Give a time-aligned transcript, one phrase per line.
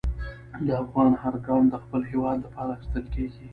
[0.65, 3.45] د افغان هر ګام د خپل هېواد لپاره اخیستل کېږي.